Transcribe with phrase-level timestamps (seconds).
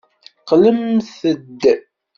[0.41, 1.61] Qqlemt-d.